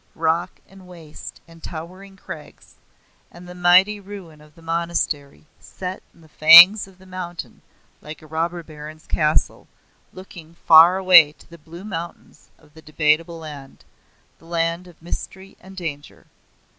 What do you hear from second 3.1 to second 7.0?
and the mighty ruin of the monastery set in the fangs of